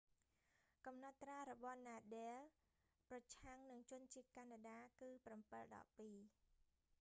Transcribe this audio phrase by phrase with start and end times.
[0.85, 2.39] កំណត់ត្រារបស់ nadal
[3.09, 6.13] ប្រឆាំងនឹងជនជាតិកាណាដា គឺ 7-2